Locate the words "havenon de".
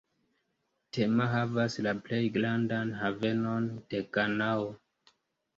3.03-4.03